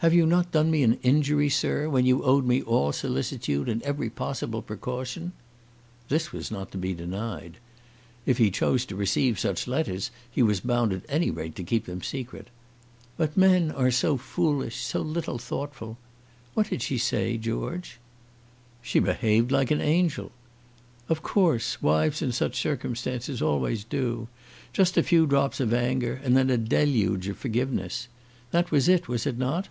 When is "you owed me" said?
2.06-2.62